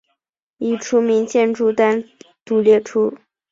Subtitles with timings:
[0.57, 2.03] 已除名建筑单
[2.43, 3.15] 独列出。